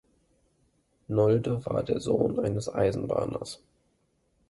[1.09, 3.61] Nolde war der Sohn eines Eisenbahners.